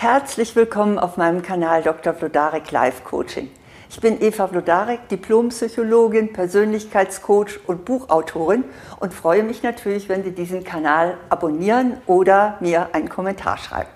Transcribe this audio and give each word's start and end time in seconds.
Herzlich 0.00 0.54
willkommen 0.54 0.96
auf 0.96 1.16
meinem 1.16 1.42
Kanal 1.42 1.82
Dr. 1.82 2.14
Vlodarek 2.14 2.70
Life 2.70 3.02
Coaching. 3.02 3.50
Ich 3.90 4.00
bin 4.00 4.22
Eva 4.22 4.46
Vlodarek, 4.46 5.08
Diplompsychologin, 5.08 6.32
Persönlichkeitscoach 6.32 7.58
und 7.66 7.84
Buchautorin 7.84 8.62
und 9.00 9.12
freue 9.12 9.42
mich 9.42 9.64
natürlich, 9.64 10.08
wenn 10.08 10.22
Sie 10.22 10.30
diesen 10.30 10.62
Kanal 10.62 11.16
abonnieren 11.30 11.96
oder 12.06 12.58
mir 12.60 12.90
einen 12.92 13.08
Kommentar 13.08 13.58
schreiben. 13.58 13.88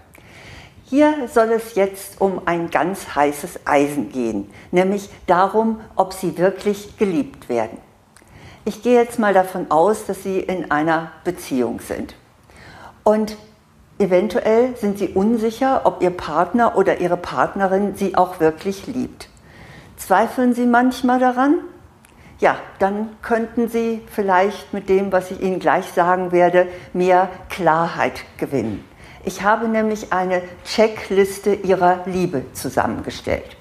Hier 0.86 1.28
soll 1.32 1.52
es 1.52 1.77
jetzt 1.77 2.21
um 2.21 2.43
ein 2.46 2.71
ganz 2.71 3.14
heißes 3.14 3.61
Eisen 3.64 4.11
gehen, 4.11 4.50
nämlich 4.73 5.09
darum, 5.29 5.80
ob 5.95 6.14
Sie 6.14 6.37
wirklich 6.37 6.96
geliebt 6.96 7.48
werden. 7.48 7.79
Ich 8.64 8.82
gehe 8.82 9.00
jetzt 9.00 9.21
mal 9.21 9.34
davon 9.34 9.71
aus, 9.71 10.05
dass 10.07 10.25
Sie 10.25 10.41
in 10.41 10.69
einer 10.73 11.12
Beziehung 11.23 11.79
sind. 11.79 12.16
Und 13.05 13.37
eventuell 13.98 14.77
sind 14.77 14.98
Sie 14.98 15.09
unsicher, 15.09 15.82
ob 15.84 16.02
Ihr 16.02 16.11
Partner 16.11 16.77
oder 16.77 17.00
Ihre 17.00 17.16
Partnerin 17.16 17.95
Sie 17.95 18.16
auch 18.16 18.41
wirklich 18.41 18.87
liebt. 18.87 19.28
Zweifeln 19.96 20.55
Sie 20.55 20.66
manchmal 20.66 21.20
daran? 21.20 21.59
Ja, 22.41 22.56
dann 22.80 23.10
könnten 23.23 23.68
Sie 23.68 24.02
vielleicht 24.10 24.74
mit 24.74 24.88
dem, 24.88 25.12
was 25.12 25.30
ich 25.30 25.41
Ihnen 25.41 25.60
gleich 25.60 25.87
sagen 25.87 26.32
werde, 26.32 26.66
mehr 26.92 27.28
Klarheit 27.48 28.24
gewinnen. 28.37 28.84
Ich 29.24 29.42
habe 29.42 29.68
nämlich 29.68 30.12
eine 30.12 30.43
Checkliste 30.65 31.54
Ihrer 31.54 32.01
Liebe 32.06 32.43
zusammengestellt. 32.52 33.56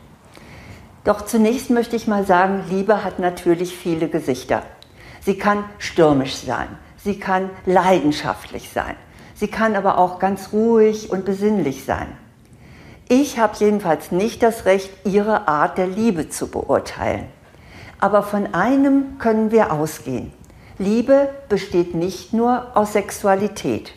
Doch 1.04 1.22
zunächst 1.24 1.70
möchte 1.70 1.96
ich 1.96 2.08
mal 2.08 2.26
sagen, 2.26 2.64
Liebe 2.70 3.04
hat 3.04 3.20
natürlich 3.20 3.76
viele 3.76 4.08
Gesichter. 4.08 4.64
Sie 5.20 5.38
kann 5.38 5.64
stürmisch 5.78 6.36
sein, 6.36 6.68
sie 6.98 7.20
kann 7.20 7.52
leidenschaftlich 7.68 8.70
sein, 8.70 8.96
sie 9.42 9.48
kann 9.48 9.76
aber 9.76 9.98
auch 9.98 10.20
ganz 10.20 10.54
ruhig 10.54 11.10
und 11.12 11.26
besinnlich 11.26 11.84
sein. 11.84 12.16
Ich 13.10 13.40
habe 13.40 13.56
jedenfalls 13.58 14.12
nicht 14.12 14.44
das 14.44 14.66
Recht, 14.66 14.92
Ihre 15.04 15.48
Art 15.48 15.80
der 15.80 15.88
Liebe 15.88 16.30
zu 16.30 16.48
beurteilen. 16.48 17.26
Aber 18.00 18.22
von 18.22 18.54
einem 18.54 19.18
können 19.18 19.50
wir 19.52 19.74
ausgehen. 19.74 20.32
Liebe 20.78 21.30
besteht 21.50 21.96
nicht 21.96 22.34
nur 22.34 22.68
aus 22.78 22.94
Sexualität. 22.94 23.94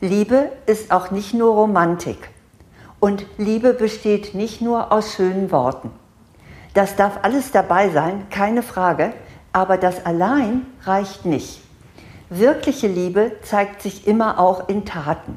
Liebe 0.00 0.50
ist 0.66 0.90
auch 0.90 1.12
nicht 1.12 1.34
nur 1.34 1.54
Romantik. 1.54 2.28
Und 2.98 3.24
Liebe 3.38 3.74
besteht 3.74 4.34
nicht 4.34 4.60
nur 4.60 4.90
aus 4.90 5.14
schönen 5.14 5.52
Worten. 5.52 5.92
Das 6.74 6.96
darf 6.96 7.20
alles 7.22 7.52
dabei 7.52 7.90
sein, 7.90 8.26
keine 8.28 8.64
Frage, 8.64 9.12
aber 9.52 9.76
das 9.76 10.04
allein 10.04 10.66
reicht 10.82 11.26
nicht. 11.26 11.62
Wirkliche 12.32 12.86
Liebe 12.86 13.32
zeigt 13.42 13.82
sich 13.82 14.06
immer 14.06 14.38
auch 14.38 14.68
in 14.68 14.84
Taten. 14.84 15.36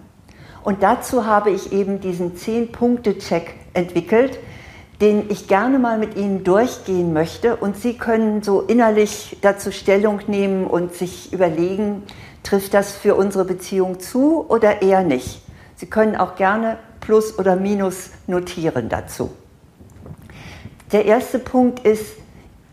Und 0.64 0.84
dazu 0.84 1.26
habe 1.26 1.50
ich 1.50 1.74
eben 1.74 2.00
diesen 2.00 2.38
Zehn-Punkte-Check 2.38 3.56
entwickelt, 3.74 4.38
den 5.02 5.30
ich 5.32 5.48
gerne 5.48 5.80
mal 5.80 5.98
mit 5.98 6.16
Ihnen 6.16 6.44
durchgehen 6.44 7.12
möchte. 7.12 7.56
Und 7.56 7.78
Sie 7.78 7.98
können 7.98 8.44
so 8.44 8.62
innerlich 8.62 9.38
dazu 9.42 9.72
Stellung 9.72 10.20
nehmen 10.28 10.68
und 10.68 10.94
sich 10.94 11.34
überlegen, 11.34 12.04
trifft 12.44 12.76
das 12.76 12.92
für 12.92 13.16
unsere 13.16 13.46
Beziehung 13.46 14.00
zu 14.00 14.46
oder 14.48 14.84
eher 14.84 15.02
nicht. 15.02 15.42
Sie 15.76 15.88
können 15.88 16.16
auch 16.16 16.36
gerne 16.36 16.78
Plus 17.00 17.40
oder 17.40 17.56
Minus 17.56 18.12
notieren 18.28 18.88
dazu. 18.88 19.32
Der 20.92 21.06
erste 21.06 21.40
Punkt 21.40 21.80
ist, 21.80 22.06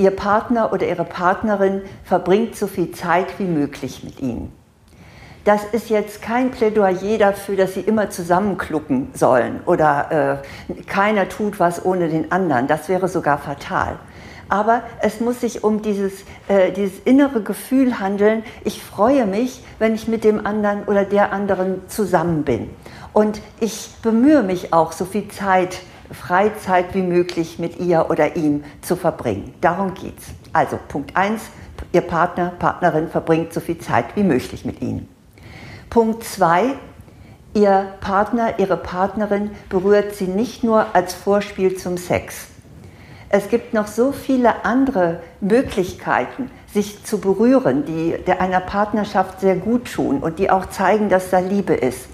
Ihr 0.00 0.12
Partner 0.12 0.72
oder 0.72 0.88
Ihre 0.88 1.04
Partnerin 1.04 1.82
verbringt 2.04 2.56
so 2.56 2.66
viel 2.66 2.90
Zeit 2.92 3.38
wie 3.38 3.44
möglich 3.44 4.02
mit 4.02 4.18
Ihnen. 4.20 4.50
Das 5.44 5.62
ist 5.72 5.90
jetzt 5.90 6.22
kein 6.22 6.50
Plädoyer 6.50 7.18
dafür, 7.18 7.56
dass 7.56 7.74
sie 7.74 7.80
immer 7.80 8.08
zusammenklucken 8.08 9.10
sollen 9.12 9.60
oder 9.66 10.40
äh, 10.70 10.82
keiner 10.84 11.28
tut 11.28 11.60
was 11.60 11.84
ohne 11.84 12.08
den 12.08 12.32
anderen. 12.32 12.66
Das 12.66 12.88
wäre 12.88 13.08
sogar 13.08 13.36
fatal. 13.36 13.98
Aber 14.48 14.82
es 15.02 15.20
muss 15.20 15.42
sich 15.42 15.64
um 15.64 15.82
dieses, 15.82 16.12
äh, 16.48 16.72
dieses 16.72 16.98
innere 17.00 17.42
Gefühl 17.42 18.00
handeln, 18.00 18.42
ich 18.64 18.82
freue 18.82 19.26
mich, 19.26 19.62
wenn 19.78 19.94
ich 19.94 20.08
mit 20.08 20.24
dem 20.24 20.46
anderen 20.46 20.84
oder 20.84 21.04
der 21.04 21.30
anderen 21.30 21.86
zusammen 21.88 22.42
bin. 22.44 22.70
Und 23.12 23.42
ich 23.60 23.90
bemühe 24.02 24.42
mich 24.42 24.72
auch, 24.72 24.92
so 24.92 25.04
viel 25.04 25.28
Zeit, 25.28 25.80
Freizeit 26.12 26.94
wie 26.94 27.02
möglich 27.02 27.58
mit 27.58 27.78
ihr 27.78 28.06
oder 28.10 28.36
ihm 28.36 28.64
zu 28.82 28.96
verbringen. 28.96 29.54
Darum 29.60 29.94
geht's. 29.94 30.26
Also 30.52 30.78
Punkt 30.88 31.16
1, 31.16 31.42
Ihr 31.92 32.02
Partner, 32.02 32.52
Partnerin 32.58 33.08
verbringt 33.08 33.52
so 33.52 33.60
viel 33.60 33.78
Zeit 33.78 34.16
wie 34.16 34.22
möglich 34.22 34.64
mit 34.64 34.80
Ihnen. 34.80 35.08
Punkt 35.88 36.24
2. 36.24 36.74
Ihr 37.54 37.94
Partner, 38.00 38.58
Ihre 38.58 38.76
Partnerin 38.76 39.50
berührt 39.68 40.14
Sie 40.14 40.26
nicht 40.26 40.62
nur 40.62 40.94
als 40.94 41.14
Vorspiel 41.14 41.76
zum 41.76 41.96
Sex. 41.96 42.46
Es 43.28 43.48
gibt 43.48 43.74
noch 43.74 43.86
so 43.86 44.12
viele 44.12 44.64
andere 44.64 45.20
Möglichkeiten, 45.40 46.50
sich 46.72 47.04
zu 47.04 47.18
berühren, 47.18 47.84
die 47.84 48.16
der 48.26 48.40
einer 48.40 48.60
Partnerschaft 48.60 49.40
sehr 49.40 49.56
gut 49.56 49.92
tun 49.92 50.18
und 50.18 50.38
die 50.38 50.50
auch 50.50 50.66
zeigen, 50.66 51.08
dass 51.08 51.30
da 51.30 51.38
Liebe 51.38 51.74
ist. 51.74 52.08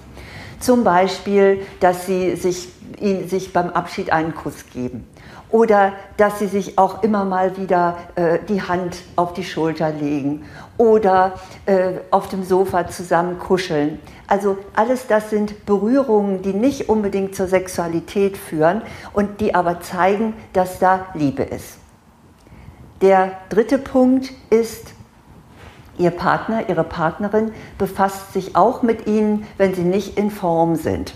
Zum 0.59 0.83
Beispiel, 0.83 1.61
dass 1.79 2.05
sie 2.05 2.35
sich, 2.35 2.69
ihn, 2.99 3.27
sich 3.27 3.53
beim 3.53 3.69
Abschied 3.69 4.11
einen 4.11 4.35
Kuss 4.35 4.65
geben 4.73 5.07
oder 5.49 5.93
dass 6.17 6.39
sie 6.39 6.47
sich 6.47 6.77
auch 6.77 7.03
immer 7.03 7.23
mal 7.23 7.57
wieder 7.57 7.97
äh, 8.15 8.39
die 8.47 8.61
Hand 8.61 8.97
auf 9.15 9.33
die 9.33 9.43
Schulter 9.43 9.91
legen 9.91 10.45
oder 10.77 11.33
äh, 11.65 11.93
auf 12.11 12.27
dem 12.27 12.43
Sofa 12.43 12.87
zusammen 12.87 13.39
kuscheln. 13.39 13.99
Also 14.27 14.57
alles 14.75 15.07
das 15.07 15.29
sind 15.29 15.65
Berührungen, 15.65 16.41
die 16.41 16.53
nicht 16.53 16.89
unbedingt 16.89 17.35
zur 17.35 17.47
Sexualität 17.47 18.37
führen 18.37 18.81
und 19.13 19.39
die 19.39 19.55
aber 19.55 19.79
zeigen, 19.79 20.33
dass 20.53 20.79
da 20.79 21.05
Liebe 21.13 21.43
ist. 21.43 21.77
Der 23.01 23.31
dritte 23.49 23.77
Punkt 23.77 24.31
ist, 24.49 24.93
Ihr 25.99 26.11
Partner, 26.11 26.69
Ihre 26.69 26.83
Partnerin 26.83 27.51
befasst 27.77 28.33
sich 28.33 28.55
auch 28.55 28.83
mit 28.83 29.07
Ihnen, 29.07 29.47
wenn 29.57 29.73
Sie 29.73 29.83
nicht 29.83 30.17
in 30.17 30.29
Form 30.29 30.75
sind. 30.75 31.13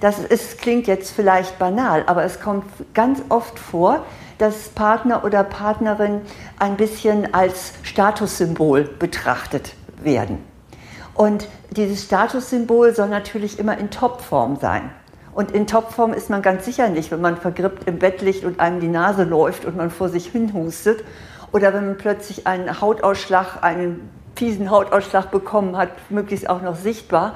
Das 0.00 0.18
ist, 0.18 0.58
klingt 0.58 0.86
jetzt 0.86 1.10
vielleicht 1.10 1.58
banal, 1.58 2.04
aber 2.06 2.24
es 2.24 2.40
kommt 2.40 2.64
ganz 2.92 3.22
oft 3.30 3.58
vor, 3.58 4.04
dass 4.38 4.68
Partner 4.68 5.24
oder 5.24 5.42
Partnerin 5.42 6.20
ein 6.58 6.76
bisschen 6.76 7.32
als 7.32 7.72
Statussymbol 7.82 8.84
betrachtet 8.84 9.74
werden. 10.02 10.44
Und 11.14 11.48
dieses 11.70 12.04
Statussymbol 12.04 12.94
soll 12.94 13.08
natürlich 13.08 13.58
immer 13.58 13.78
in 13.78 13.90
Topform 13.90 14.56
sein. 14.56 14.90
Und 15.34 15.50
in 15.50 15.66
Topform 15.66 16.12
ist 16.12 16.28
man 16.28 16.42
ganz 16.42 16.66
sicher 16.66 16.88
nicht, 16.88 17.10
wenn 17.10 17.22
man 17.22 17.38
vergrippt 17.38 17.88
im 17.88 17.98
Bett 17.98 18.20
liegt 18.20 18.44
und 18.44 18.60
einem 18.60 18.80
die 18.80 18.88
Nase 18.88 19.24
läuft 19.24 19.64
und 19.64 19.76
man 19.76 19.90
vor 19.90 20.10
sich 20.10 20.26
hin 20.26 20.52
hustet. 20.52 21.04
Oder 21.52 21.72
wenn 21.72 21.86
man 21.86 21.96
plötzlich 21.96 22.46
einen 22.46 22.80
Hautausschlag, 22.80 23.62
einen 23.62 24.10
fiesen 24.34 24.70
Hautausschlag 24.70 25.30
bekommen 25.30 25.76
hat, 25.78 25.88
möglichst 26.10 26.50
auch 26.50 26.60
noch 26.60 26.76
sichtbar 26.76 27.34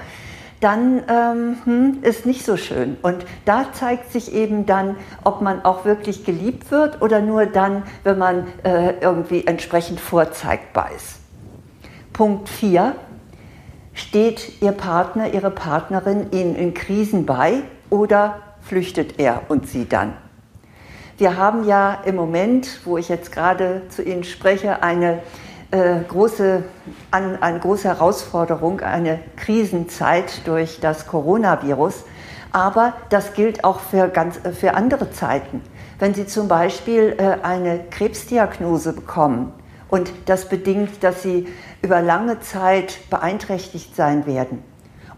dann 0.61 1.03
ähm, 1.09 1.57
hm, 1.65 1.99
ist 2.03 2.27
nicht 2.27 2.45
so 2.45 2.57
schön. 2.57 2.97
Und 3.03 3.25
da 3.45 3.73
zeigt 3.73 4.13
sich 4.13 4.33
eben 4.35 4.67
dann, 4.67 4.97
ob 5.25 5.41
man 5.41 5.65
auch 5.65 5.85
wirklich 5.85 6.25
geliebt 6.25 6.71
wird 6.71 7.01
oder 7.03 7.21
nur 7.21 7.47
dann, 7.47 7.83
wenn 8.05 8.19
man 8.19 8.47
äh, 8.63 8.95
irgendwie 9.01 9.47
entsprechend 9.47 10.01
vorzeigbar 10.01 10.91
ist. 10.95 11.21
Punkt 12.13 12.49
4. 12.49 12.95
Steht 13.95 14.63
Ihr 14.63 14.73
Partner, 14.73 15.33
Ihre 15.33 15.51
Partnerin 15.51 16.31
Ihnen 16.33 16.55
in 16.55 16.75
Krisen 16.75 17.27
bei 17.27 17.63
oder 17.89 18.39
flüchtet 18.61 19.19
er 19.19 19.43
und 19.49 19.67
Sie 19.67 19.89
dann? 19.89 20.15
Wir 21.17 21.37
haben 21.37 21.67
ja 21.67 21.99
im 22.07 22.17
Moment, 22.17 22.81
wo 22.85 22.97
ich 22.97 23.11
jetzt 23.11 23.33
gerade 23.33 23.83
zu 23.89 24.03
Ihnen 24.03 24.25
spreche, 24.25 24.83
eine 24.83 25.23
äh, 25.71 26.01
große, 26.09 26.65
an, 27.11 27.41
eine 27.41 27.61
große 27.61 27.89
Herausforderung, 27.89 28.81
eine 28.81 29.21
Krisenzeit 29.37 30.47
durch 30.47 30.81
das 30.81 31.07
Coronavirus. 31.07 32.05
Aber 32.53 32.95
das 33.11 33.35
gilt 33.35 33.63
auch 33.63 33.79
für, 33.79 34.09
ganz, 34.09 34.41
für 34.59 34.75
andere 34.75 35.13
Zeiten. 35.13 35.63
Wenn 35.99 36.15
Sie 36.15 36.27
zum 36.27 36.49
Beispiel 36.49 37.15
äh, 37.19 37.45
eine 37.45 37.85
Krebsdiagnose 37.91 38.93
bekommen 38.93 39.53
und 39.89 40.11
das 40.27 40.49
bedingt, 40.49 41.05
dass 41.05 41.23
Sie 41.23 41.47
über 41.83 42.01
lange 42.03 42.41
Zeit 42.41 42.99
beeinträchtigt 43.09 43.95
sein 43.95 44.27
werden. 44.27 44.63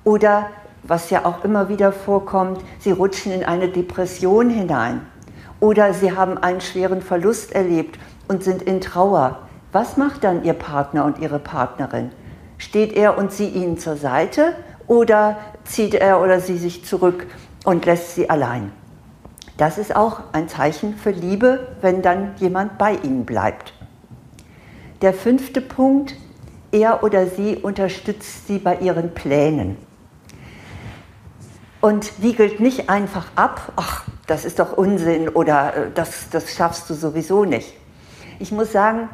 Oder, 0.05 0.51
was 0.83 1.11
ja 1.11 1.25
auch 1.25 1.45
immer 1.45 1.69
wieder 1.69 1.93
vorkommt, 1.93 2.61
Sie 2.81 2.91
rutschen 2.91 3.33
in 3.33 3.45
eine 3.45 3.69
Depression 3.69 4.51
hinein. 4.51 5.07
Oder 5.61 5.95
Sie 5.95 6.15
haben 6.15 6.37
einen 6.37 6.61
schweren 6.61 7.01
Verlust 7.01 7.53
erlebt 7.53 7.99
und 8.29 8.43
sind 8.45 8.63
in 8.63 8.81
Trauer 8.81 9.39
was 9.73 9.97
macht 9.97 10.23
dann 10.23 10.45
Ihr 10.45 10.53
Partner 10.53 11.05
und 11.05 11.19
Ihre 11.19 11.39
Partnerin? 11.39 12.11
Steht 12.59 12.93
er 12.93 13.19
und 13.19 13.33
sie 13.33 13.49
Ihnen 13.49 13.79
zur 13.79 13.97
Seite 13.97 14.55
oder 14.87 15.39
zieht 15.65 15.95
er 15.95 16.21
oder 16.21 16.41
sie 16.41 16.59
sich 16.59 16.85
zurück 16.85 17.27
und 17.65 17.85
lässt 17.87 18.15
sie 18.15 18.31
allein? 18.31 18.71
Das 19.57 19.79
ist 19.79 19.97
auch 19.97 20.21
ein 20.33 20.49
Zeichen 20.49 20.95
für 20.95 21.11
Liebe, 21.11 21.69
wenn 21.81 22.03
dann 22.03 22.35
jemand 22.37 22.79
bei 22.79 22.95
Ihnen 22.95 23.25
bleibt. 23.25 23.73
Der 25.01 25.13
fünfte 25.13 25.61
Punkt, 25.61 26.15
er 26.71 27.03
oder 27.03 27.27
sie 27.27 27.57
unterstützt 27.57 28.47
Sie 28.47 28.59
bei 28.59 28.77
Ihren 28.77 29.13
Plänen. 29.15 29.77
und 31.83 32.23
wiegelt 32.23 32.61
nicht 32.61 32.89
einfach 32.89 33.27
ab, 33.35 33.73
ach, 33.77 34.05
das 34.27 34.45
ist 34.45 34.61
doch 34.61 34.73
Unsinn 34.79 35.29
oder 35.29 35.77
äh, 35.77 35.91
das, 35.95 36.31
das 36.31 36.55
schaffst 36.55 36.89
du 36.89 36.95
sowieso 36.95 37.45
nicht. 37.45 37.75
Ich 38.39 38.53
muss 38.53 38.73
sagen, 38.73 39.11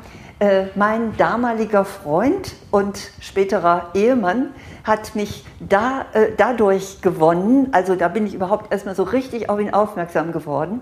mein 0.74 1.16
damaliger 1.16 1.84
Freund 1.84 2.54
und 2.70 3.10
späterer 3.20 3.90
Ehemann 3.94 4.50
hat 4.84 5.14
mich 5.14 5.44
da, 5.60 6.06
äh, 6.12 6.28
dadurch 6.36 7.02
gewonnen, 7.02 7.68
also 7.72 7.94
da 7.94 8.08
bin 8.08 8.26
ich 8.26 8.34
überhaupt 8.34 8.72
erstmal 8.72 8.94
so 8.94 9.02
richtig 9.02 9.50
auf 9.50 9.60
ihn 9.60 9.72
aufmerksam 9.72 10.32
geworden, 10.32 10.80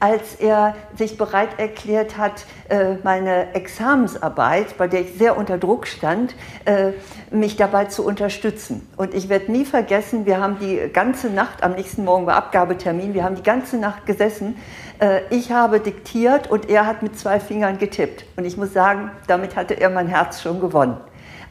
als 0.00 0.36
er 0.36 0.76
sich 0.96 1.18
bereit 1.18 1.58
erklärt 1.58 2.16
hat, 2.16 2.44
äh, 2.68 2.94
meine 3.02 3.54
Examensarbeit, 3.54 4.78
bei 4.78 4.86
der 4.86 5.00
ich 5.00 5.14
sehr 5.18 5.36
unter 5.36 5.58
Druck 5.58 5.88
stand, 5.88 6.34
äh, 6.66 6.92
mich 7.30 7.56
dabei 7.56 7.86
zu 7.86 8.04
unterstützen. 8.04 8.86
Und 8.96 9.12
ich 9.12 9.28
werde 9.28 9.50
nie 9.50 9.64
vergessen, 9.64 10.24
wir 10.24 10.40
haben 10.40 10.58
die 10.60 10.90
ganze 10.92 11.28
Nacht, 11.28 11.62
am 11.64 11.72
nächsten 11.72 12.04
Morgen 12.04 12.26
war 12.26 12.36
Abgabetermin, 12.36 13.12
wir 13.14 13.24
haben 13.24 13.34
die 13.34 13.42
ganze 13.42 13.76
Nacht 13.76 14.06
gesessen. 14.06 14.56
Äh, 15.00 15.22
ich 15.30 15.50
habe 15.50 15.80
diktiert 15.80 16.48
und 16.48 16.68
er 16.68 16.86
hat 16.86 17.02
mit 17.02 17.18
zwei 17.18 17.40
Fingern 17.40 17.78
getippt. 17.78 18.24
Und 18.36 18.44
ich 18.44 18.56
muss 18.56 18.72
sagen, 18.72 19.10
damit 19.26 19.56
hatte 19.56 19.74
er 19.74 19.90
mein 19.90 20.06
Herz 20.06 20.40
schon 20.40 20.60
gewonnen. 20.60 20.96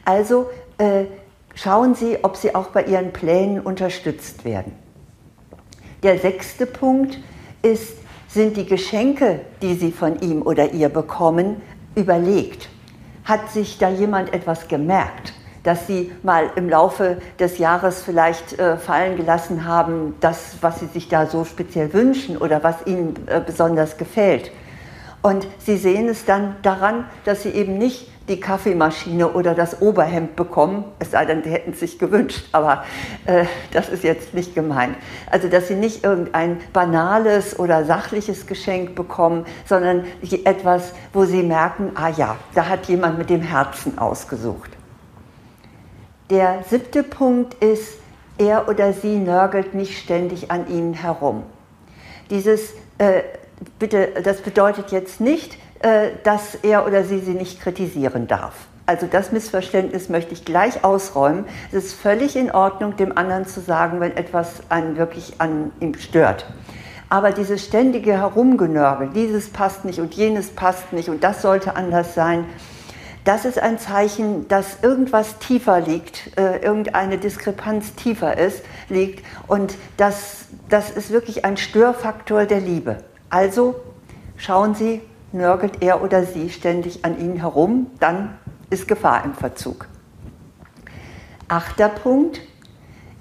Also 0.08 0.48
schauen 1.54 1.94
Sie, 1.94 2.16
ob 2.22 2.38
Sie 2.38 2.54
auch 2.54 2.68
bei 2.68 2.84
Ihren 2.84 3.12
Plänen 3.12 3.60
unterstützt 3.60 4.46
werden. 4.46 4.72
Der 6.02 6.18
sechste 6.18 6.64
Punkt 6.64 7.18
ist, 7.60 7.92
sind 8.26 8.56
die 8.56 8.64
Geschenke, 8.64 9.40
die 9.60 9.74
Sie 9.74 9.92
von 9.92 10.18
ihm 10.20 10.40
oder 10.40 10.72
ihr 10.72 10.88
bekommen, 10.88 11.60
überlegt? 11.94 12.70
Hat 13.24 13.50
sich 13.50 13.76
da 13.76 13.90
jemand 13.90 14.32
etwas 14.32 14.66
gemerkt, 14.66 15.34
dass 15.62 15.86
Sie 15.86 16.10
mal 16.22 16.52
im 16.56 16.70
Laufe 16.70 17.18
des 17.38 17.58
Jahres 17.58 18.02
vielleicht 18.02 18.58
äh, 18.58 18.78
fallen 18.78 19.18
gelassen 19.18 19.66
haben, 19.66 20.14
das, 20.20 20.56
was 20.62 20.80
Sie 20.80 20.86
sich 20.86 21.08
da 21.08 21.26
so 21.26 21.44
speziell 21.44 21.92
wünschen 21.92 22.38
oder 22.38 22.62
was 22.62 22.86
Ihnen 22.86 23.14
äh, 23.26 23.42
besonders 23.44 23.98
gefällt? 23.98 24.52
Und 25.20 25.46
Sie 25.58 25.76
sehen 25.76 26.08
es 26.08 26.24
dann 26.24 26.56
daran, 26.62 27.04
dass 27.26 27.42
Sie 27.42 27.50
eben 27.50 27.76
nicht 27.76 28.08
die 28.28 28.40
Kaffeemaschine 28.40 29.32
oder 29.32 29.54
das 29.54 29.80
Oberhemd 29.80 30.36
bekommen, 30.36 30.84
es 30.98 31.10
sei 31.10 31.24
denn, 31.24 31.42
die 31.42 31.50
hätten 31.50 31.72
es 31.72 31.80
sich 31.80 31.98
gewünscht, 31.98 32.48
aber 32.52 32.84
äh, 33.26 33.44
das 33.72 33.88
ist 33.88 34.04
jetzt 34.04 34.34
nicht 34.34 34.54
gemeint. 34.54 34.96
Also, 35.30 35.48
dass 35.48 35.68
sie 35.68 35.74
nicht 35.74 36.04
irgendein 36.04 36.58
banales 36.72 37.58
oder 37.58 37.84
sachliches 37.84 38.46
Geschenk 38.46 38.94
bekommen, 38.94 39.46
sondern 39.64 40.04
etwas, 40.44 40.92
wo 41.12 41.24
sie 41.24 41.42
merken, 41.42 41.92
ah 41.94 42.08
ja, 42.08 42.36
da 42.54 42.68
hat 42.68 42.86
jemand 42.86 43.18
mit 43.18 43.30
dem 43.30 43.42
Herzen 43.42 43.98
ausgesucht. 43.98 44.70
Der 46.30 46.62
siebte 46.68 47.02
Punkt 47.02 47.54
ist, 47.62 47.94
er 48.36 48.68
oder 48.68 48.92
sie 48.92 49.16
nörgelt 49.16 49.74
nicht 49.74 49.98
ständig 49.98 50.50
an 50.50 50.68
ihnen 50.68 50.94
herum. 50.94 51.42
Dieses, 52.30 52.74
äh, 52.98 53.22
bitte, 53.78 54.10
das 54.22 54.42
bedeutet 54.42 54.92
jetzt 54.92 55.20
nicht, 55.20 55.58
dass 56.24 56.56
er 56.62 56.86
oder 56.86 57.04
sie 57.04 57.20
sie 57.20 57.34
nicht 57.34 57.60
kritisieren 57.60 58.26
darf. 58.26 58.54
Also 58.88 59.06
das 59.06 59.32
Missverständnis 59.32 60.08
möchte 60.08 60.32
ich 60.32 60.46
gleich 60.46 60.82
ausräumen. 60.82 61.44
Es 61.70 61.84
ist 61.84 61.94
völlig 61.94 62.36
in 62.36 62.50
Ordnung, 62.50 62.96
dem 62.96 63.18
anderen 63.18 63.46
zu 63.46 63.60
sagen, 63.60 64.00
wenn 64.00 64.16
etwas 64.16 64.62
einen 64.70 64.96
wirklich 64.96 65.34
an 65.42 65.72
ihm 65.78 65.94
stört. 65.94 66.46
Aber 67.10 67.32
dieses 67.32 67.64
ständige 67.64 68.12
Herumgenörgel, 68.12 69.10
dieses 69.14 69.50
passt 69.50 69.84
nicht 69.84 69.98
und 70.00 70.14
jenes 70.14 70.48
passt 70.48 70.94
nicht 70.94 71.10
und 71.10 71.22
das 71.22 71.42
sollte 71.42 71.76
anders 71.76 72.14
sein, 72.14 72.46
das 73.24 73.44
ist 73.44 73.58
ein 73.58 73.78
Zeichen, 73.78 74.48
dass 74.48 74.78
irgendwas 74.80 75.38
tiefer 75.38 75.80
liegt, 75.80 76.38
äh, 76.38 76.56
irgendeine 76.62 77.18
Diskrepanz 77.18 77.94
tiefer 77.94 78.38
ist, 78.38 78.62
liegt 78.88 79.22
und 79.46 79.74
das, 79.98 80.46
das 80.70 80.90
ist 80.90 81.10
wirklich 81.10 81.44
ein 81.44 81.58
Störfaktor 81.58 82.46
der 82.46 82.60
Liebe. 82.60 83.04
Also 83.28 83.74
schauen 84.38 84.74
Sie, 84.74 85.02
nörgelt 85.32 85.82
er 85.82 86.02
oder 86.02 86.24
sie 86.24 86.50
ständig 86.50 87.04
an 87.04 87.18
ihnen 87.18 87.36
herum, 87.36 87.88
dann 88.00 88.38
ist 88.70 88.88
Gefahr 88.88 89.24
im 89.24 89.34
Verzug. 89.34 89.86
Achter 91.48 91.88
Punkt, 91.88 92.40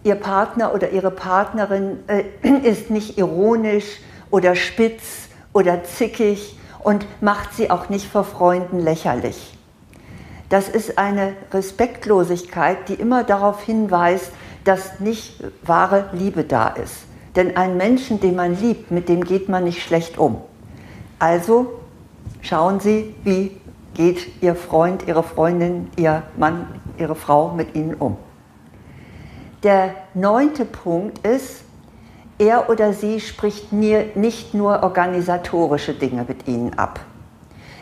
Ihr 0.04 0.16
Partner 0.16 0.74
oder 0.74 0.92
Ihre 0.92 1.12
Partnerin 1.12 2.00
äh, 2.08 2.24
ist 2.64 2.90
nicht 2.90 3.18
ironisch 3.18 4.00
oder 4.30 4.56
spitz 4.56 5.30
oder 5.54 5.84
zickig 5.84 6.58
und 6.84 7.06
macht 7.22 7.54
sie 7.54 7.70
auch 7.70 7.90
nicht 7.90 8.08
vor 8.08 8.24
Freunden 8.24 8.80
lächerlich. 8.80 9.58
Das 10.50 10.70
ist 10.70 10.98
eine 10.98 11.34
Respektlosigkeit, 11.52 12.88
die 12.88 12.94
immer 12.94 13.24
darauf 13.26 13.64
hinweist, 13.64 14.32
dass 14.64 15.00
nicht 15.00 15.44
wahre 15.64 16.10
Liebe 16.14 16.44
da 16.44 16.70
ist. 16.70 17.06
Denn 17.36 17.58
einen 17.58 17.78
Menschen, 17.78 18.20
den 18.20 18.36
man 18.36 18.60
liebt, 18.60 18.92
mit 18.92 19.10
dem 19.10 19.24
geht 19.24 19.50
man 19.50 19.66
nicht 19.66 19.84
schlecht 19.84 20.18
um. 20.18 20.42
Also 21.20 21.80
Schauen 22.42 22.80
Sie, 22.80 23.16
wie 23.24 23.60
geht 23.94 24.42
Ihr 24.42 24.56
Freund, 24.56 25.08
Ihre 25.08 25.24
Freundin, 25.24 25.90
Ihr 25.98 26.24
Mann, 26.38 26.68
Ihre 26.98 27.16
Frau 27.16 27.50
mit 27.52 27.76
Ihnen 27.76 27.96
um. 27.96 28.18
Der 29.64 29.96
neunte 30.14 30.66
Punkt 30.66 31.26
ist, 31.26 31.64
er 32.38 32.70
oder 32.70 32.94
sie 32.94 33.20
spricht 33.20 33.74
nicht 33.74 34.54
nur 34.54 34.84
organisatorische 34.84 35.94
Dinge 35.94 36.24
mit 36.28 36.48
Ihnen 36.48 36.78
ab. 36.78 37.00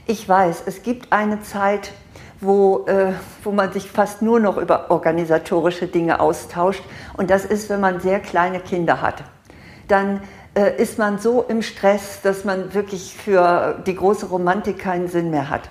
Ich 0.07 0.27
weiß, 0.27 0.63
es 0.65 0.83
gibt 0.83 1.11
eine 1.11 1.41
Zeit, 1.41 1.91
wo, 2.39 2.85
äh, 2.87 3.11
wo 3.43 3.51
man 3.51 3.73
sich 3.73 3.91
fast 3.91 4.21
nur 4.21 4.39
noch 4.39 4.57
über 4.57 4.91
organisatorische 4.91 5.87
Dinge 5.87 6.19
austauscht. 6.19 6.83
Und 7.17 7.29
das 7.29 7.43
ist, 7.43 7.69
wenn 7.69 7.81
man 7.81 7.99
sehr 7.99 8.19
kleine 8.19 8.59
Kinder 8.59 9.01
hat. 9.01 9.23
Dann 9.87 10.21
äh, 10.55 10.81
ist 10.81 10.97
man 10.97 11.19
so 11.19 11.43
im 11.43 11.61
Stress, 11.61 12.21
dass 12.23 12.43
man 12.45 12.73
wirklich 12.73 13.15
für 13.15 13.81
die 13.85 13.95
große 13.95 14.27
Romantik 14.27 14.79
keinen 14.79 15.07
Sinn 15.07 15.29
mehr 15.29 15.49
hat. 15.49 15.69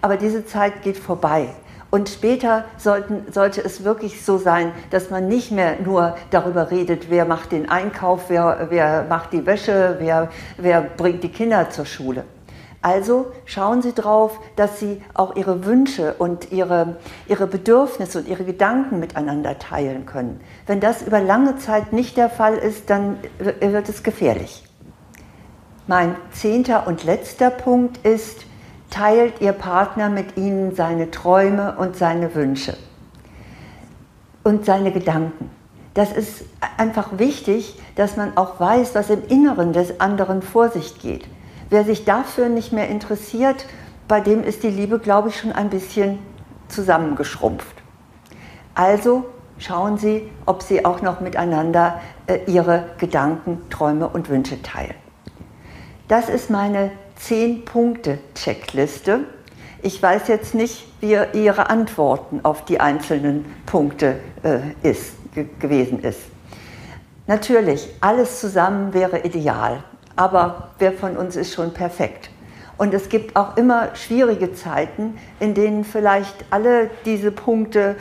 Aber 0.00 0.16
diese 0.16 0.46
Zeit 0.46 0.82
geht 0.82 0.96
vorbei. 0.96 1.48
Und 1.90 2.08
später 2.08 2.64
sollten, 2.78 3.30
sollte 3.32 3.62
es 3.64 3.82
wirklich 3.82 4.24
so 4.24 4.38
sein, 4.38 4.72
dass 4.90 5.10
man 5.10 5.26
nicht 5.26 5.50
mehr 5.50 5.76
nur 5.84 6.16
darüber 6.30 6.70
redet, 6.70 7.10
wer 7.10 7.24
macht 7.24 7.50
den 7.50 7.68
Einkauf, 7.68 8.24
wer, 8.28 8.68
wer 8.70 9.06
macht 9.08 9.32
die 9.32 9.44
Wäsche, 9.44 9.96
wer, 9.98 10.30
wer 10.56 10.82
bringt 10.82 11.24
die 11.24 11.30
Kinder 11.30 11.68
zur 11.70 11.86
Schule. 11.86 12.24
Also 12.82 13.32
schauen 13.44 13.82
Sie 13.82 13.92
drauf, 13.92 14.38
dass 14.56 14.80
Sie 14.80 15.02
auch 15.12 15.36
Ihre 15.36 15.66
Wünsche 15.66 16.14
und 16.14 16.50
Ihre, 16.50 16.96
Ihre 17.28 17.46
Bedürfnisse 17.46 18.18
und 18.18 18.28
Ihre 18.28 18.44
Gedanken 18.44 19.00
miteinander 19.00 19.58
teilen 19.58 20.06
können. 20.06 20.40
Wenn 20.66 20.80
das 20.80 21.02
über 21.02 21.20
lange 21.20 21.58
Zeit 21.58 21.92
nicht 21.92 22.16
der 22.16 22.30
Fall 22.30 22.56
ist, 22.56 22.88
dann 22.88 23.18
wird 23.38 23.88
es 23.88 24.02
gefährlich. 24.02 24.64
Mein 25.86 26.16
zehnter 26.32 26.86
und 26.86 27.04
letzter 27.04 27.50
Punkt 27.50 27.98
ist, 28.06 28.46
teilt 28.88 29.40
Ihr 29.40 29.52
Partner 29.52 30.08
mit 30.08 30.38
Ihnen 30.38 30.74
seine 30.74 31.10
Träume 31.10 31.76
und 31.76 31.96
seine 31.96 32.34
Wünsche 32.34 32.76
und 34.42 34.64
seine 34.64 34.90
Gedanken. 34.90 35.50
Das 35.94 36.12
ist 36.12 36.44
einfach 36.78 37.18
wichtig, 37.18 37.78
dass 37.96 38.16
man 38.16 38.36
auch 38.36 38.58
weiß, 38.58 38.94
was 38.94 39.10
im 39.10 39.22
Inneren 39.26 39.72
des 39.72 40.00
anderen 40.00 40.40
vor 40.40 40.70
sich 40.70 40.98
geht. 40.98 41.26
Wer 41.70 41.84
sich 41.84 42.04
dafür 42.04 42.48
nicht 42.48 42.72
mehr 42.72 42.88
interessiert, 42.88 43.64
bei 44.08 44.20
dem 44.20 44.42
ist 44.42 44.64
die 44.64 44.70
Liebe, 44.70 44.98
glaube 44.98 45.28
ich, 45.28 45.38
schon 45.38 45.52
ein 45.52 45.70
bisschen 45.70 46.18
zusammengeschrumpft. 46.66 47.76
Also 48.74 49.26
schauen 49.58 49.96
Sie, 49.96 50.28
ob 50.46 50.62
Sie 50.62 50.84
auch 50.84 51.00
noch 51.00 51.20
miteinander 51.20 52.00
äh, 52.26 52.40
Ihre 52.46 52.86
Gedanken, 52.98 53.70
Träume 53.70 54.08
und 54.08 54.28
Wünsche 54.28 54.60
teilen. 54.62 54.96
Das 56.08 56.28
ist 56.28 56.50
meine 56.50 56.90
10-Punkte-Checkliste. 57.20 59.20
Ich 59.82 60.02
weiß 60.02 60.26
jetzt 60.26 60.56
nicht, 60.56 60.88
wie 61.00 61.16
Ihre 61.34 61.70
Antworten 61.70 62.40
auf 62.42 62.64
die 62.64 62.80
einzelnen 62.80 63.44
Punkte 63.66 64.18
äh, 64.42 64.58
ist, 64.82 65.12
gewesen 65.60 66.00
ist. 66.00 66.18
Natürlich, 67.28 67.88
alles 68.00 68.40
zusammen 68.40 68.92
wäre 68.92 69.20
ideal 69.20 69.84
aber 70.20 70.68
wer 70.78 70.92
von 70.92 71.16
uns 71.16 71.34
ist 71.34 71.54
schon 71.54 71.72
perfekt? 71.72 72.28
Und 72.76 72.92
es 72.92 73.08
gibt 73.08 73.36
auch 73.36 73.56
immer 73.56 73.94
schwierige 73.94 74.52
Zeiten, 74.52 75.16
in 75.38 75.54
denen 75.54 75.82
vielleicht 75.82 76.44
alle 76.50 76.90
diese 77.06 77.32
Punkte 77.32 77.96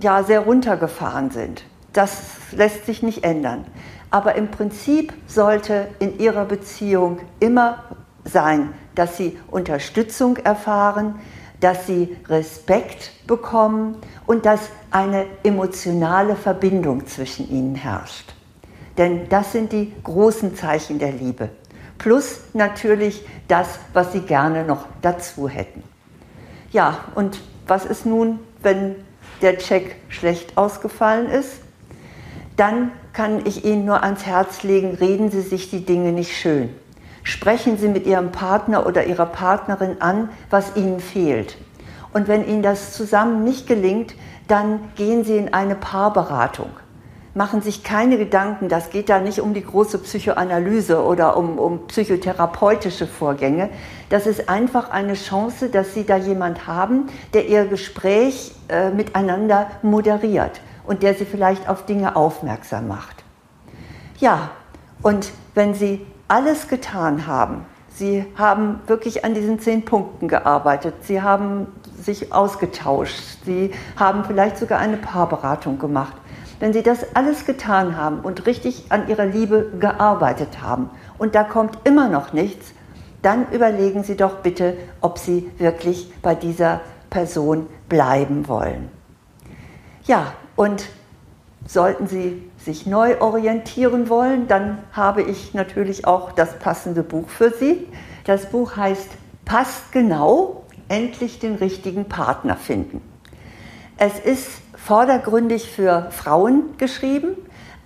ja 0.00 0.22
sehr 0.22 0.40
runtergefahren 0.40 1.32
sind. 1.32 1.64
Das 1.92 2.36
lässt 2.52 2.86
sich 2.86 3.02
nicht 3.02 3.24
ändern. 3.24 3.64
Aber 4.12 4.36
im 4.36 4.52
Prinzip 4.52 5.14
sollte 5.26 5.88
in 5.98 6.20
ihrer 6.20 6.44
Beziehung 6.44 7.18
immer 7.40 7.82
sein, 8.24 8.72
dass 8.94 9.16
sie 9.16 9.36
Unterstützung 9.50 10.36
erfahren, 10.36 11.16
dass 11.58 11.88
sie 11.88 12.16
Respekt 12.28 13.10
bekommen 13.26 13.96
und 14.26 14.46
dass 14.46 14.60
eine 14.92 15.26
emotionale 15.42 16.36
Verbindung 16.36 17.04
zwischen 17.08 17.50
ihnen 17.50 17.74
herrscht. 17.74 18.32
Denn 18.96 19.28
das 19.28 19.50
sind 19.50 19.72
die 19.72 19.92
großen 20.04 20.54
Zeichen 20.54 21.00
der 21.00 21.10
Liebe 21.10 21.50
plus 21.98 22.40
natürlich 22.52 23.26
das, 23.48 23.78
was 23.92 24.12
Sie 24.12 24.20
gerne 24.20 24.64
noch 24.64 24.86
dazu 25.02 25.48
hätten. 25.48 25.82
Ja, 26.72 27.04
und 27.14 27.40
was 27.66 27.84
ist 27.84 28.04
nun, 28.06 28.40
wenn 28.62 28.96
der 29.42 29.58
Check 29.58 29.96
schlecht 30.08 30.56
ausgefallen 30.56 31.28
ist? 31.28 31.60
Dann 32.56 32.92
kann 33.12 33.46
ich 33.46 33.64
Ihnen 33.64 33.84
nur 33.84 34.02
ans 34.02 34.26
Herz 34.26 34.62
legen, 34.62 34.94
reden 34.94 35.30
Sie 35.30 35.40
sich 35.40 35.70
die 35.70 35.84
Dinge 35.84 36.12
nicht 36.12 36.36
schön. 36.36 36.70
Sprechen 37.22 37.78
Sie 37.78 37.88
mit 37.88 38.06
Ihrem 38.06 38.32
Partner 38.32 38.86
oder 38.86 39.06
Ihrer 39.06 39.26
Partnerin 39.26 40.00
an, 40.00 40.28
was 40.50 40.76
Ihnen 40.76 41.00
fehlt. 41.00 41.56
Und 42.12 42.28
wenn 42.28 42.46
Ihnen 42.46 42.62
das 42.62 42.92
zusammen 42.92 43.44
nicht 43.44 43.66
gelingt, 43.66 44.14
dann 44.46 44.92
gehen 44.94 45.24
Sie 45.24 45.36
in 45.36 45.54
eine 45.54 45.74
Paarberatung. 45.74 46.70
Machen 47.36 47.62
sich 47.62 47.82
keine 47.82 48.16
Gedanken, 48.16 48.68
das 48.68 48.90
geht 48.90 49.08
da 49.08 49.18
nicht 49.18 49.40
um 49.40 49.54
die 49.54 49.64
große 49.64 49.98
Psychoanalyse 49.98 51.02
oder 51.02 51.36
um, 51.36 51.58
um 51.58 51.86
psychotherapeutische 51.88 53.08
Vorgänge. 53.08 53.70
Das 54.08 54.28
ist 54.28 54.48
einfach 54.48 54.90
eine 54.90 55.14
Chance, 55.14 55.68
dass 55.68 55.94
Sie 55.94 56.06
da 56.06 56.16
jemand 56.16 56.68
haben, 56.68 57.06
der 57.32 57.48
Ihr 57.48 57.66
Gespräch 57.66 58.52
äh, 58.68 58.90
miteinander 58.90 59.66
moderiert 59.82 60.60
und 60.86 61.02
der 61.02 61.14
Sie 61.14 61.24
vielleicht 61.24 61.68
auf 61.68 61.86
Dinge 61.86 62.14
aufmerksam 62.14 62.86
macht. 62.86 63.24
Ja, 64.20 64.50
und 65.02 65.32
wenn 65.54 65.74
Sie 65.74 66.06
alles 66.28 66.68
getan 66.68 67.26
haben, 67.26 67.66
Sie 67.88 68.24
haben 68.36 68.80
wirklich 68.86 69.24
an 69.24 69.34
diesen 69.34 69.58
zehn 69.58 69.84
Punkten 69.84 70.28
gearbeitet, 70.28 70.94
Sie 71.02 71.20
haben 71.20 71.66
sich 72.00 72.32
ausgetauscht, 72.32 73.38
Sie 73.44 73.72
haben 73.96 74.24
vielleicht 74.24 74.56
sogar 74.58 74.78
eine 74.78 74.96
Paarberatung 74.96 75.78
gemacht. 75.78 76.14
Wenn 76.64 76.72
Sie 76.72 76.82
das 76.82 77.14
alles 77.14 77.44
getan 77.44 77.98
haben 77.98 78.20
und 78.20 78.46
richtig 78.46 78.86
an 78.88 79.06
Ihrer 79.06 79.26
Liebe 79.26 79.70
gearbeitet 79.78 80.62
haben 80.62 80.88
und 81.18 81.34
da 81.34 81.44
kommt 81.44 81.86
immer 81.86 82.08
noch 82.08 82.32
nichts, 82.32 82.72
dann 83.20 83.52
überlegen 83.52 84.02
Sie 84.02 84.16
doch 84.16 84.36
bitte, 84.36 84.74
ob 85.02 85.18
Sie 85.18 85.50
wirklich 85.58 86.10
bei 86.22 86.34
dieser 86.34 86.80
Person 87.10 87.66
bleiben 87.90 88.48
wollen. 88.48 88.88
Ja, 90.06 90.32
und 90.56 90.86
sollten 91.66 92.06
Sie 92.06 92.50
sich 92.56 92.86
neu 92.86 93.20
orientieren 93.20 94.08
wollen, 94.08 94.48
dann 94.48 94.78
habe 94.90 95.20
ich 95.20 95.52
natürlich 95.52 96.06
auch 96.06 96.32
das 96.32 96.58
passende 96.60 97.02
Buch 97.02 97.28
für 97.28 97.50
Sie. 97.50 97.86
Das 98.24 98.46
Buch 98.46 98.74
heißt 98.74 99.10
Passt 99.44 99.92
genau, 99.92 100.64
endlich 100.88 101.38
den 101.38 101.56
richtigen 101.56 102.06
Partner 102.06 102.56
finden. 102.56 103.02
Es 103.98 104.18
ist 104.18 104.62
vordergründig 104.84 105.70
für 105.70 106.08
Frauen 106.10 106.76
geschrieben, 106.76 107.36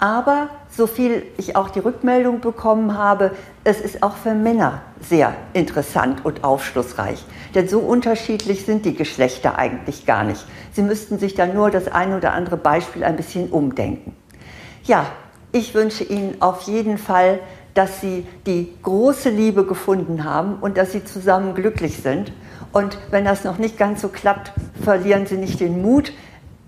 aber 0.00 0.48
so 0.68 0.86
viel 0.86 1.22
ich 1.36 1.54
auch 1.54 1.70
die 1.70 1.78
Rückmeldung 1.78 2.40
bekommen 2.40 2.98
habe, 2.98 3.32
es 3.62 3.80
ist 3.80 4.02
auch 4.02 4.16
für 4.16 4.34
Männer 4.34 4.82
sehr 5.00 5.34
interessant 5.52 6.24
und 6.24 6.42
aufschlussreich. 6.42 7.24
Denn 7.54 7.68
so 7.68 7.78
unterschiedlich 7.78 8.64
sind 8.64 8.84
die 8.84 8.94
Geschlechter 8.94 9.58
eigentlich 9.58 10.06
gar 10.06 10.24
nicht. 10.24 10.44
Sie 10.72 10.82
müssten 10.82 11.18
sich 11.18 11.34
dann 11.34 11.54
nur 11.54 11.70
das 11.70 11.88
ein 11.88 12.14
oder 12.14 12.32
andere 12.32 12.56
Beispiel 12.56 13.04
ein 13.04 13.16
bisschen 13.16 13.50
umdenken. 13.50 14.14
Ja, 14.84 15.06
ich 15.52 15.74
wünsche 15.74 16.04
Ihnen 16.04 16.36
auf 16.40 16.62
jeden 16.62 16.98
Fall, 16.98 17.38
dass 17.74 18.00
Sie 18.00 18.26
die 18.46 18.74
große 18.82 19.30
Liebe 19.30 19.64
gefunden 19.64 20.24
haben 20.24 20.56
und 20.60 20.76
dass 20.76 20.92
Sie 20.92 21.04
zusammen 21.04 21.54
glücklich 21.54 21.98
sind. 21.98 22.32
Und 22.72 22.98
wenn 23.10 23.24
das 23.24 23.44
noch 23.44 23.58
nicht 23.58 23.78
ganz 23.78 24.02
so 24.02 24.08
klappt, 24.08 24.52
verlieren 24.82 25.26
Sie 25.26 25.36
nicht 25.36 25.60
den 25.60 25.80
Mut 25.80 26.12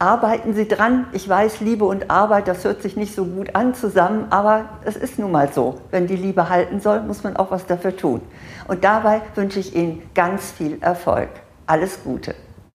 arbeiten 0.01 0.55
Sie 0.55 0.67
dran. 0.67 1.07
Ich 1.13 1.29
weiß, 1.29 1.61
Liebe 1.61 1.85
und 1.85 2.11
Arbeit, 2.11 2.49
das 2.49 2.65
hört 2.65 2.83
sich 2.83 2.97
nicht 2.97 3.15
so 3.15 3.25
gut 3.25 3.55
an 3.55 3.75
zusammen, 3.75 4.27
aber 4.31 4.65
es 4.85 4.97
ist 4.97 5.19
nun 5.19 5.31
mal 5.31 5.53
so. 5.53 5.79
Wenn 5.91 6.07
die 6.07 6.17
Liebe 6.17 6.49
halten 6.49 6.81
soll, 6.81 7.03
muss 7.03 7.23
man 7.23 7.37
auch 7.37 7.51
was 7.51 7.67
dafür 7.67 7.97
tun. 7.97 8.23
Und 8.67 8.83
dabei 8.83 9.21
wünsche 9.35 9.61
ich 9.61 9.77
Ihnen 9.77 10.03
ganz 10.15 10.51
viel 10.51 10.79
Erfolg. 10.81 11.29
Alles 11.67 12.03
Gute. 12.03 12.35